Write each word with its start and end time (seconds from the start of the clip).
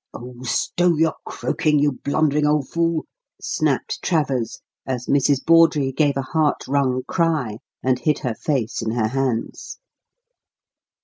"Oh, 0.15 0.41
stow 0.41 0.95
your 0.97 1.13
croaking, 1.27 1.77
you 1.77 1.91
blundering 1.91 2.47
old 2.47 2.67
fool!" 2.69 3.05
snapped 3.39 4.01
Travers, 4.01 4.59
as 4.83 5.05
Mrs. 5.05 5.45
Bawdrey 5.45 5.91
gave 5.91 6.17
a 6.17 6.23
heart 6.23 6.65
wrung 6.67 7.03
cry 7.07 7.59
and 7.83 7.99
hid 7.99 8.17
her 8.25 8.33
face 8.33 8.81
in 8.81 8.89
her 8.93 9.09
hands. 9.09 9.77